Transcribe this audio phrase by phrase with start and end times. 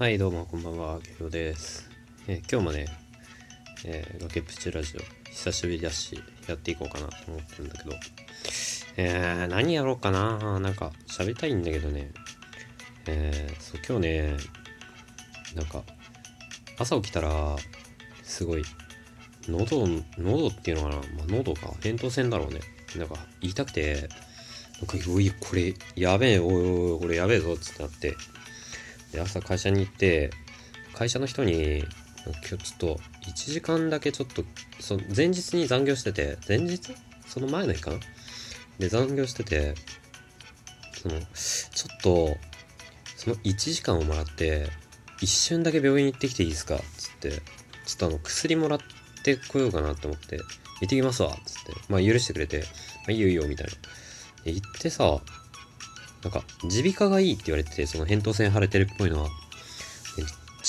[0.00, 1.90] はい、どうも、こんばんは、ケロです。
[2.26, 2.86] えー、今日もね、
[3.84, 6.18] えー、崖っぷちラジオ、久しぶりだし、
[6.48, 7.92] やっていこうかなと思ってるんだけど、
[8.96, 10.58] えー、何やろうかな。
[10.58, 12.12] なんか、喋りたいんだけどね、
[13.08, 14.36] えー、そう、今日ね、
[15.54, 15.82] なんか、
[16.78, 17.56] 朝起きたら、
[18.22, 18.62] すごい、
[19.48, 19.86] 喉、
[20.16, 20.96] 喉っていうのかな。
[20.96, 22.60] まあ、喉か、扁桃腺だろうね。
[22.96, 24.08] なんか、言いたくて、
[24.80, 28.16] なんか、おい、これ、やべえ、おいおい、これやべえぞ、つってなって、
[29.12, 30.30] で、朝会社に行って、
[30.94, 31.84] 会社の人に、
[32.26, 34.44] 今日ちょっと、1時間だけちょっと、
[34.78, 36.94] その前日に残業してて、前日？
[37.26, 37.98] その前の日かな？
[38.78, 39.74] で、残業してて、
[41.00, 41.24] その、ちょ
[41.92, 42.36] っと、
[43.16, 44.68] その1時間をもらって、
[45.20, 46.76] 一瞬だけ病院行ってきていいですか？
[46.96, 47.38] つって、ちょ
[47.94, 48.80] っとあの、薬もらっ
[49.24, 50.42] てこようかなって思って、行
[50.86, 52.64] ってきますわつって、まあ許してくれて、ま
[53.08, 53.72] あいいよいいよみたいな。
[54.44, 55.20] で、行ってさ、
[56.22, 59.30] なんか、耳鼻科がいいって言われてて、その扁桃腺腫れてるっぽいのは、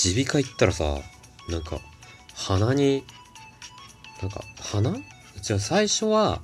[0.04, 0.98] 耳鼻科行ったらさ、
[1.48, 1.78] なんか、
[2.34, 3.04] 鼻に、
[4.22, 4.96] なんか、鼻？
[5.42, 6.40] じゃあ最初は、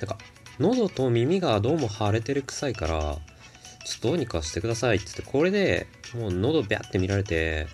[0.00, 0.18] なんか、
[0.60, 3.16] 喉と耳がどうも腫れてる臭いから、
[3.84, 7.66] ちょっとどうにかしてくださいって言って、これでもう喉ビャって見られて、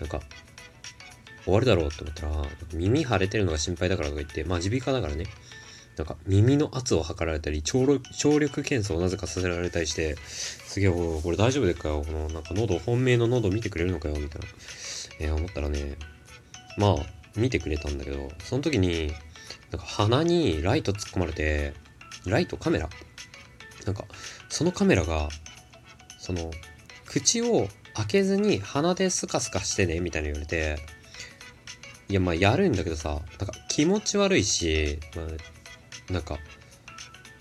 [0.00, 0.20] なんか、
[1.44, 2.32] 終わるだろうって思ったら、
[2.72, 5.26] 耳腫れてるのが心配だからとか言って、まあ耳鼻科だからね。
[6.00, 14.46] なんか耳の圧を測られたり聴力聴力検査をなぜかさせられたりしてすげえこれ大丈夫でっかよこのなんか喉本命の喉見てくれるのかよみたいな、
[15.20, 15.98] えー、思ったらね
[16.78, 16.96] まあ
[17.36, 19.12] 見てくれたんだけどその時に
[19.70, 21.74] なんか鼻にライト突っ込まれて
[22.24, 22.88] ライトカメラ
[23.84, 24.04] なんか
[24.48, 25.28] そのカメラが
[26.18, 26.50] その
[27.04, 30.78] 口を開けずに鼻でスカスカしてねみたいな言われて
[32.08, 35.26] いやまあやるんだけどさなんか気持ち悪いし、まあ、
[36.10, 36.38] なんか、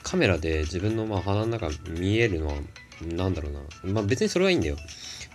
[0.03, 2.55] カメラで自分のまあ鼻の中見えるのは、
[3.01, 3.59] なんだろうな。
[3.93, 4.75] まあ別にそれはいいんだよ。
[4.75, 4.81] で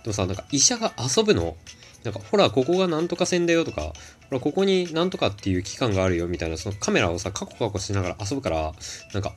[0.07, 1.55] もさ、なんか医者が遊ぶの？
[2.03, 3.93] なんか、ほら、ここがなんとか線だよとか、ほ
[4.29, 8.73] ら、ここになんとかっていう期間があるよみたいな、そのカメラをさ、カコカコしながら遊ぶから、
[9.13, 9.33] なんか、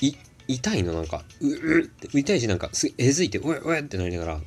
[0.00, 0.14] い、
[0.48, 0.94] 痛いの？
[0.94, 4.40] なんか、ううって痛いし、なんか、すえずいて、うえうえってなりながら、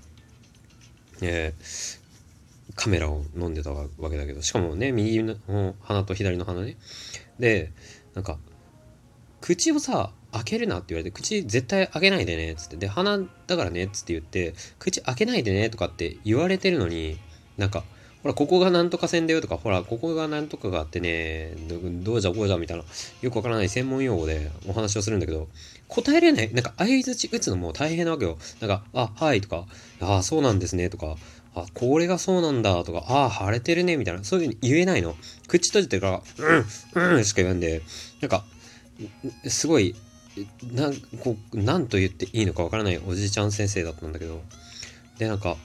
[1.21, 5.37] えー、カメラを飲んでたわけだけど、しかもね、右の
[5.81, 6.75] 鼻と左の鼻ね。
[7.39, 7.71] で、
[8.19, 8.37] なんか、
[9.39, 12.75] 口をさ、開けるなって言われて、口絶対開けないでね、つって。
[12.75, 17.17] で、鼻だからね、つって言って、口開けないでね、とかって言われてるのに、
[17.57, 17.85] なんか、
[18.21, 21.53] ほら、ここがなんとか線だよとか、ほら、ここがなんとかがあってね、
[22.03, 22.83] どうじゃこうじゃみたいな、
[23.21, 25.47] よくわからない専門用語でお話をするんだけど、
[25.87, 28.37] 答えれない、なんか相づち打つのも大変なわけよ。
[28.59, 29.65] なんか、あ、はいとか、
[30.01, 31.15] ああ、そうなんですねとか、
[31.55, 35.15] あ、これがそうなんだとか、ああ、腫れてるねみたいな、そういうふうに言えないの。
[35.47, 36.45] 口閉じてるから、
[36.95, 37.81] うん、うんしか言わんで、
[38.21, 38.45] なんか、
[39.47, 39.95] すごい、
[40.71, 44.41] なん、こう、なんと言っていいのかわからないおじいちゃん先生だったんだけど、
[45.17, 45.57] で、なんか、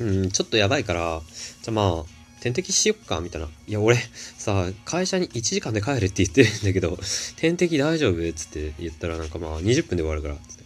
[0.00, 1.22] うん、ちょっとやばいから、
[1.62, 3.48] じゃあまあ、点滴しよっか、みたいな。
[3.66, 3.96] いや、俺、
[4.36, 6.98] さ、会社に1時間で帰るって言ってるんだけど、
[7.36, 8.32] 点滴大丈夫？
[8.34, 10.56] つって言ったら、なんかまあ、20分で終わるから、つっ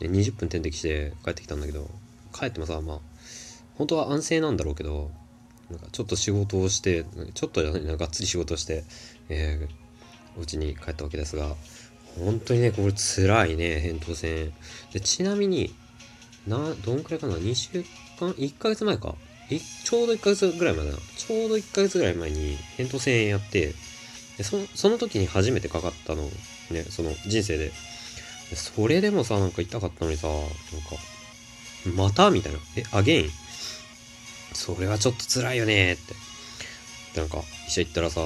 [0.00, 0.08] て。
[0.08, 1.90] で、20分点滴して帰ってきたんだけど、
[2.38, 2.98] 帰ってもさ、まあ、
[3.74, 5.10] 本当は安静なんだろうけど、
[5.70, 7.04] なんかちょっと仕事をして、
[7.34, 8.84] ちょっとじゃないな、がっつり仕事をして、
[9.28, 11.54] えー、お家に帰ったわけですが、
[12.18, 14.52] 本当にね、これ辛いね、扁桃腺。
[14.92, 15.74] で、ちなみに、
[16.46, 17.84] な、どんくらいかな ?2 週
[18.18, 19.14] 間 ?1 ヶ月前か
[19.84, 20.98] ちょうど1ヶ月ぐらい前だな。
[21.16, 23.74] ちょうど1ヶ月ぐらい前に扁桃腺やって、
[24.36, 26.22] でそその時に初めてかかったの、
[26.70, 27.72] ね、その人生で。
[28.50, 30.48] でそれでもさ、なんか痛かったのにさ、なんか、
[31.88, 32.30] また？
[32.30, 32.58] みたいな。
[32.76, 33.30] え、アゲイン
[34.52, 36.14] それはちょっと辛いよねって。
[37.20, 38.20] なんか、医者行ったらさ、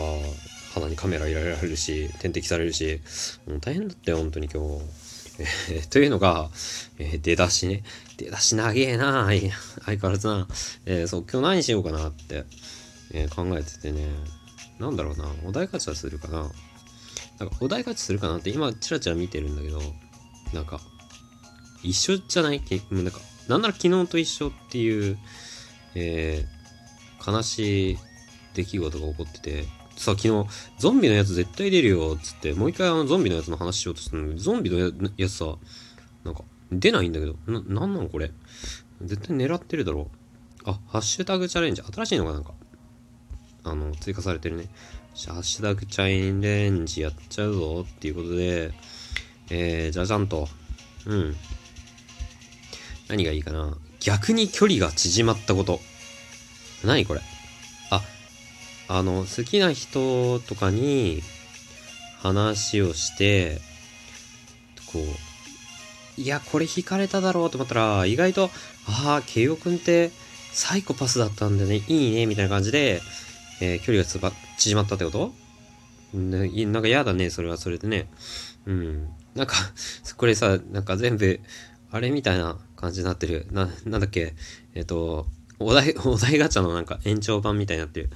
[0.75, 3.01] 鼻にカメラ入れられるし、点滴されるし、
[3.47, 4.85] もう大変だったよ、本当に今日。
[5.71, 6.51] えー、というのが、
[6.99, 7.83] えー、出だしね。
[8.17, 10.47] 出だし長えな相変わらずな。
[10.87, 12.45] えー、そう、今日何しようかなって、
[13.13, 14.09] え考えててね。
[14.79, 15.31] なんだろうな。
[15.45, 16.51] お題ガチャするかな。
[17.39, 19.81] なんかお題ガチャするかなって今、チラチラ見てるんだけど、
[20.53, 20.81] なんか、
[21.83, 22.63] 一緒じゃない？
[22.91, 25.19] なんか、なんなら昨日と一緒っていう、
[25.95, 26.47] え
[27.27, 27.99] 悲しい
[28.55, 29.65] 出来事が起こってて、
[29.97, 30.47] さあ、昨日、
[30.79, 34.79] ゾンビのやつ絶対出るよ、つって、もう一回あのゾンビのやつの話しようとしたのに、ゾンビの
[35.17, 35.57] やつさ、
[36.25, 38.33] なんか、出ないんだけど、な、なんなんこれ？
[39.03, 40.11] 絶対狙ってるだろ
[40.65, 40.71] う。
[40.71, 41.83] あ、ハッシュタグチャレンジ。
[41.83, 42.55] 新しいのがなんか、
[43.65, 44.69] あの、追加されてるね。
[45.27, 46.05] ハッシュタグチャ
[46.41, 48.73] レンジやっちゃうぞっていうことで、
[49.51, 50.49] えー、じゃじゃんと。
[51.07, 51.37] うん。
[53.09, 53.77] 何がいいかな？
[54.01, 55.81] 逆に距離が縮まったこと。
[56.85, 57.21] 何これ？
[57.91, 58.03] あ
[58.89, 61.23] あの、好きな人とかに
[62.19, 63.61] 話をして、
[64.87, 65.03] こう、
[66.21, 68.51] いやこれ引かれただろうと思ったら意外と
[68.87, 70.11] ああ慶応くんって
[70.53, 73.01] サイコパスだったんだねいいねみたいな感じで、
[73.63, 75.33] えー、距離がつば縮まったってこと？
[76.13, 78.09] ね、なんか嫌だねそれはそれでね
[78.67, 79.57] うんなんか
[80.19, 81.41] これさなんか全部
[81.93, 83.47] あれみたいな感じになってる。
[83.53, 84.35] ななんだっけ？
[84.75, 85.27] えっ、ー、と
[85.59, 88.11] お題お題ガチャのなんか延長版みたいになってる。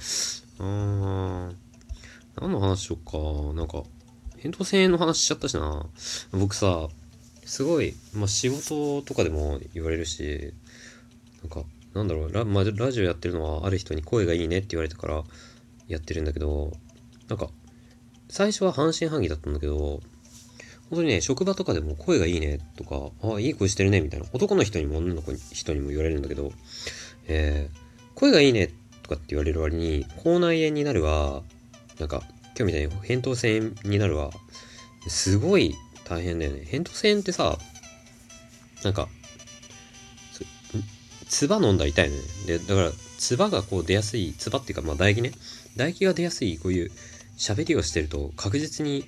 [0.59, 1.55] あーん。
[2.41, 3.17] 何の話しよっか。
[3.53, 3.83] なんか
[4.37, 5.85] 扁桃腺の話しちゃったしな。
[6.31, 6.89] 僕さ
[7.45, 10.53] すごい、まあ、仕事とかでも言われるし
[11.41, 11.63] なんか
[11.93, 12.33] なんだろう。
[12.33, 15.23] ラ,、まあ、ラジオやってるのはある人に声がいいねって言われたから
[15.87, 16.73] やってるんだけど
[17.29, 17.47] なんか
[18.27, 20.01] 最初は半信半疑だったんだけど
[20.89, 26.51] 本当にね職場とかでも声がいいねとかあいい声してるねみたいな男の人にも女の子に人にも言われるんだけど、
[27.27, 28.69] えー、声がいいね
[29.03, 31.41] とかって言われる割に口内炎になるわ
[31.99, 32.21] なんか
[32.57, 34.31] 今日みたいに扁桃腺になるわ
[35.07, 35.75] すごい
[36.07, 36.61] 大変だよね。
[36.61, 37.57] 扁桃腺ってさ、
[38.83, 39.09] なんか、
[41.27, 42.21] 唾飲んだら痛いのね。
[42.45, 45.31] で、だから、唾がこう出やすい、唾っていうか、まあ唾液ね。
[45.73, 46.91] 唾液が出やすい、こういう
[47.37, 49.05] 喋りをしてると、確実に、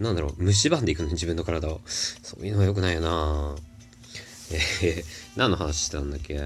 [0.00, 1.80] なんだろう、蝕んでいくの、自分の体を。
[1.86, 3.56] そういうのは良くないよな。
[4.50, 5.04] えー、
[5.36, 6.38] 何の話してたんだっけ？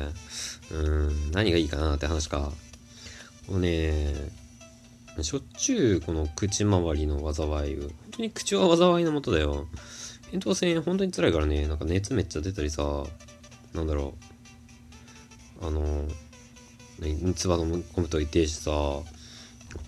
[0.70, 2.52] うん、何がいいかなって話か。
[3.48, 4.14] もうね、
[5.22, 9.66] しょっちゅうこの口周りの災いを、本当に口は災いのもとだよ。
[10.30, 13.04] 扁桃腺本当に辛いからね、なんか熱めっちゃ出たりさ、
[13.74, 14.14] なんだろ
[15.62, 16.06] う、あの、
[17.00, 18.70] ね、唾飲み込むと痛いしさ、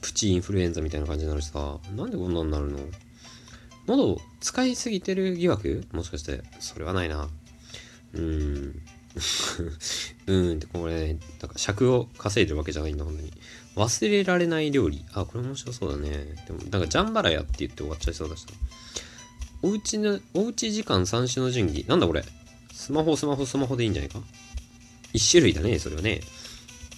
[0.01, 2.79] プチインフルエンザみたいな感じになるしさ、なんでこんなんなるの？
[3.91, 5.85] 喉を使いすぎてる疑惑？
[5.93, 7.29] もしかして、それはないな。
[8.15, 8.83] うーん。
[10.27, 13.33] うーんってこれ、ね、なんか尺を稼いでるわけじゃないんだ、本当に。
[13.77, 15.05] 忘れられない料理。
[15.13, 16.11] あ、これ面白そうだね。
[16.47, 18.47] でも、なんかジャンバラヤって言って終わっちゃいそうだし
[19.63, 21.87] おうちの、おうち時間三種の神器。
[21.89, 22.25] なんだこれ
[22.73, 24.23] スマホ、スマホ、スマホでいいんじゃないか？
[25.13, 26.21] 一種類だね、それはね。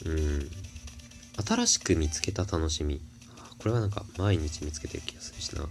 [0.05, 0.51] うん。
[1.47, 3.01] 新しく見つけた楽しみ。
[3.59, 5.67] これはなんか毎日見つけてる気がするしな。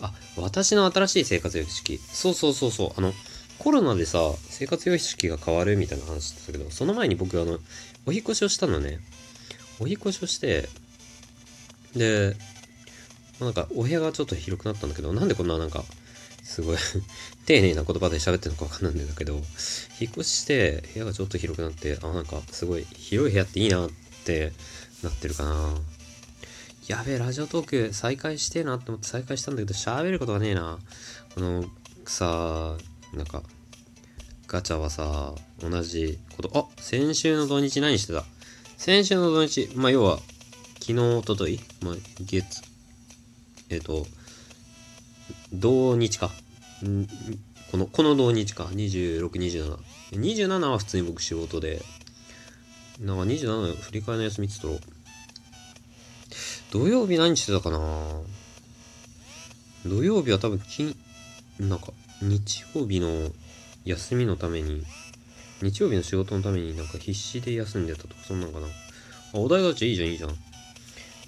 [0.00, 1.98] あ、私の新しい生活様式。
[1.98, 2.92] そうそうそうそう。
[2.96, 3.12] あの、
[3.58, 4.18] コロナでさ、
[4.48, 7.58] 生活様式が変わるみたいな話してたけど、その前に僕あの、
[8.06, 9.00] お引越しをしたのね。
[9.78, 10.68] お引越しをして、
[11.94, 12.36] で、
[13.40, 15.84] なんかお部屋がちょっと広くなったんだけど、なんでこんななんか、
[16.42, 16.76] すごい
[17.46, 19.34] 丁寧な言葉で喋ってるのかわかんないんだけど、
[20.00, 23.90] 引っ越しして部屋がちょっと広くなって、あ、なんかすごい広い部屋っていいなっ
[24.24, 24.52] て
[25.02, 25.74] なってるかな。
[26.90, 30.80] やべえ、ラジオトーク再開してえなって思って再開したんだけど、喋ることがねえな。
[31.36, 31.64] この、
[32.04, 32.76] さ、
[33.14, 33.44] なんか、
[34.48, 38.24] ガチャはさ、同じこと、あ先週の土日何してた？
[38.76, 40.18] 先週の土日、まあ、要は、
[40.80, 42.60] 昨日、おととい、まあ、月、
[43.68, 44.04] えっ、ー、と、
[45.52, 46.32] 同日か。
[46.84, 47.06] ん
[47.70, 48.64] この、この同日か。
[48.64, 49.78] 26、27。
[50.10, 51.82] 27は普通に僕仕事で、
[52.98, 54.74] なんか27振り替えの休みっつったら、
[56.70, 57.78] 土曜日何してたかな？
[59.86, 60.94] 土曜日は多分金、
[61.58, 63.30] なんか、日曜日の
[63.84, 64.84] 休みのために、
[65.62, 68.66] 日曜日の仕事のためになんか必死で休んでたとか、そんなんかな。
[68.66, 68.70] あ、
[69.38, 70.30] お題ガチャいいじゃん、いいじゃん。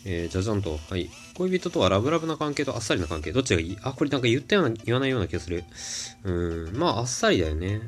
[0.04, 0.78] えー、じゃじゃんと。
[0.88, 1.10] はい。
[1.34, 3.32] 恋人とはラブラブな関係とあっさりな関係。
[3.32, 3.78] どっちがいい？
[3.82, 5.64] あ、これなんか言ったような、言わないような気がする。
[6.24, 6.76] うん。
[6.76, 7.80] まあ、あっさりだよね。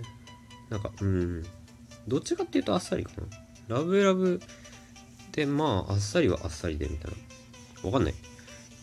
[0.70, 1.42] なんか、うん。
[2.08, 3.12] どっちかっていうとあっさりか
[3.68, 3.76] な。
[3.76, 4.40] ラブラブ
[5.32, 7.16] で、まあ、あっさりはあっさりで、みたいな。
[7.84, 8.14] わかんない。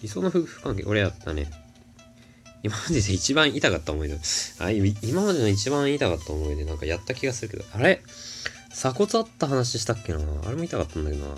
[0.01, 1.49] 理想の夫婦関係、俺やったね。
[2.63, 4.15] 今までで一番痛かった思い出。
[4.59, 8.01] あ、今までの一番痛かった思い出、なんかやった気がするけど、あれ？
[8.69, 11.35] 鎖骨あった話したっけなあれも痛かったんだけどな。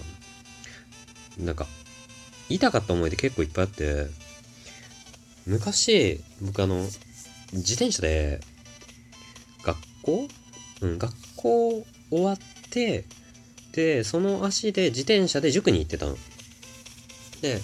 [1.39, 1.65] なんか、
[2.49, 4.07] 痛かった思い出結構いっぱいあって、
[5.47, 6.83] 昔、僕あの、
[7.53, 8.41] 自転車で、
[9.63, 10.27] 学校？
[10.81, 12.37] うん、学校終わっ
[12.69, 13.05] て、
[13.71, 16.17] で、その足で自転車で塾に行ってたの。
[17.43, 17.61] で、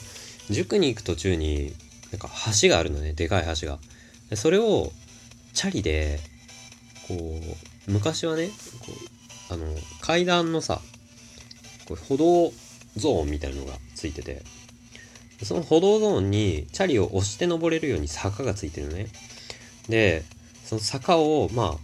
[0.50, 1.74] 塾に行く途中に、
[2.12, 2.30] なんか
[2.62, 3.80] 橋があるのね、でかい橋が。
[4.30, 4.92] でそれを、
[5.54, 6.20] チャリで、
[7.08, 7.16] こ
[7.88, 8.50] う、昔はね、
[8.82, 8.92] こ
[9.50, 9.66] う、あの、
[10.02, 10.82] 階段のさ、
[11.88, 12.54] こう歩道
[12.98, 14.44] ゾーンみたいなのがついてて、
[15.44, 19.08] その歩道ゾーンにチャリを押して登れるように坂がついてるのね。
[19.88, 20.26] で、
[20.66, 21.78] その坂を、まあ、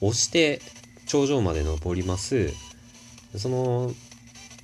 [0.00, 0.62] 押して
[1.06, 2.50] 頂上まで登ります。
[3.36, 3.92] その、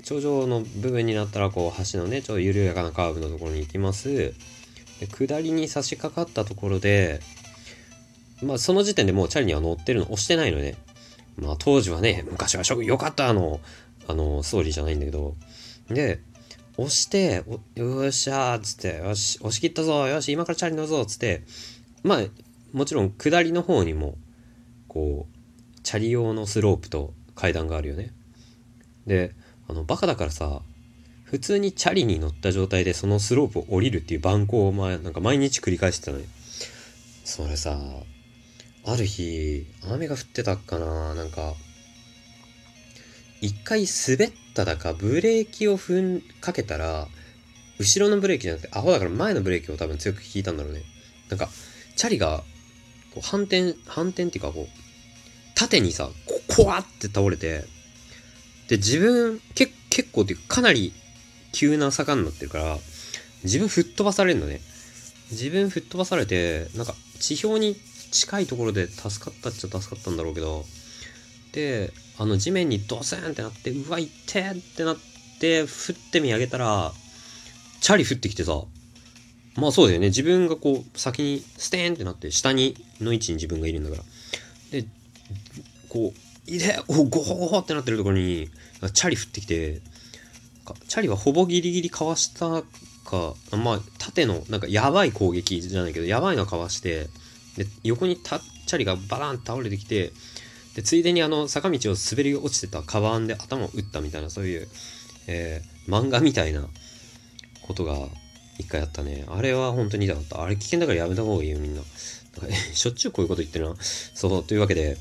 [0.07, 4.35] 頂上の部分になったら、こう、橋のね、ちょっと緩やかなカーブのところに行きます。
[5.01, 7.21] で、下りに差し掛かったところで、
[8.41, 10.77] まあ、その時点でもうチャリには乗ってるの、押してないのね。
[11.37, 13.61] まあ、当時はね、昔は良かったあの、
[14.07, 15.35] あの、ストーリーじゃないんだけど、
[15.91, 16.21] で、
[16.77, 17.43] 押して、
[17.75, 21.43] よっしゃーっつって、よし、押し切ったぞよし、今からチャリ乗るぞっつって、
[22.05, 22.21] まあ、
[22.73, 24.17] もちろん下りの方にも、
[24.97, 28.15] こうチャリ用のスロープと階段があるよね
[29.07, 29.35] で
[29.69, 30.61] あのバカだからさ
[31.25, 36.25] 普通にチャリに乗った状態でそのスロープを降りるっていう番号を前なんか毎日繰り返してたのよ。
[37.25, 37.77] それさ
[38.85, 41.55] ある日雨が降ってたかななんか
[43.41, 47.09] 一回滑っただかブレーキを踏んかけたら
[47.79, 50.83] 後ろのブレーキじゃなくてアホだから前のブレーキを多分強く引いたんだろうね。
[51.29, 51.49] なんか
[51.97, 52.45] チャリが
[53.13, 54.69] こう反転反転っていうかこう
[55.55, 57.65] 縦にさここわって倒れて
[58.69, 60.93] で自分け結構っていうかなり
[61.53, 62.79] 急な坂になってるから
[63.45, 64.61] 自分吹っ飛ばされるのね。
[65.31, 67.77] 自分吹っ飛ばされてなんか地表に
[68.13, 70.65] 近いところで助かったっちゃ助かったんだろうけど
[71.53, 74.97] であの地面にドスンってなってうわいってってなっ
[75.41, 76.93] て振って見上げたら
[77.81, 78.63] チャリ降ってきてさ
[79.57, 80.09] まあそうだよね。
[80.09, 84.03] 自分がこう先にステーンってなって下にの位置に自分がいるんだから。
[84.71, 84.87] で
[85.89, 88.49] こういでおゴホゴホってなってるところに
[88.93, 89.81] チャリ降ってきて
[90.89, 92.63] チャリはほぼギリギリかわした
[93.05, 97.09] かまあ縦のなんかやばい攻撃じゃないけどやばいのかわして
[97.57, 100.13] で横にたチャリがバラン倒れてきて
[100.75, 104.69] でついでにあの坂道を滑り落ちてたカバンで頭を打ったみたいなそういう、
[105.27, 106.67] えー、漫画みたいな
[107.67, 107.95] ことが
[108.59, 109.25] 一回あったね。
[109.29, 110.43] あれは本当に痛かった。
[110.43, 111.83] あれ危険だからやめた方がいいよみんな。
[112.41, 113.77] なんかしょっちゅうこういうこと言ってるな。
[113.81, 114.97] そうというわけで、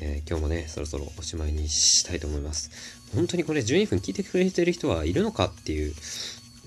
[0.00, 2.70] えー、今日もねそろそろおしまいにしたいと思います
[3.14, 5.94] 本当にこれ12分聞いてくれてる人はいるのかっていう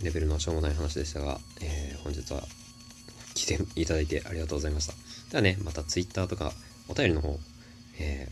[0.03, 2.41] レベルのしょうもない話でしたが、えー、本日は
[3.33, 4.93] 来ていただいてありがとうございました。
[5.31, 6.51] ではね、また Twitter とか
[6.87, 7.37] お便りの方、
[7.99, 8.27] え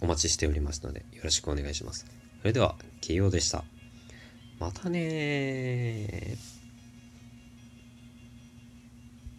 [0.00, 2.06] ー、お待ちしておりますので、よろしくお願いします。
[2.40, 3.64] それでは、慶応でした。
[4.58, 6.36] またね